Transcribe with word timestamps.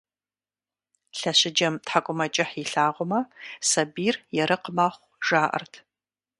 Лъэщыджэм 1.17 1.75
тхьэкӀумэкӀыхь 1.85 2.55
илъагъумэ, 2.61 3.19
сабийр 3.69 4.15
ерыкъ 4.41 4.69
мэхъу, 4.75 5.09
жаӀэрт. 5.25 5.73